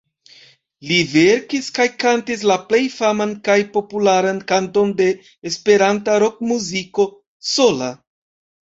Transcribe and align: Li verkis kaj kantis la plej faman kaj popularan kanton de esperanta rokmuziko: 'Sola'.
Li 0.91 0.95
verkis 1.11 1.67
kaj 1.75 1.85
kantis 2.05 2.47
la 2.53 2.57
plej 2.71 2.81
faman 2.95 3.37
kaj 3.49 3.59
popularan 3.77 4.43
kanton 4.55 4.97
de 5.03 5.11
esperanta 5.53 6.21
rokmuziko: 6.27 7.09
'Sola'. 7.55 7.97